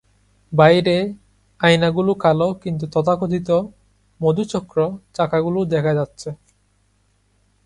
[0.53, 0.95] বাইরে:
[1.59, 3.49] আয়নাগুলো কালো কিন্তু তথাকথিত
[4.19, 4.77] "মধুচক্র"
[5.13, 6.29] চাকাগুলো দেখা যাচ্ছে।